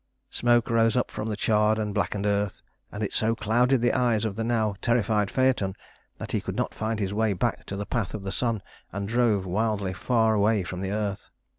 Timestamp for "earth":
2.25-2.63, 10.91-11.29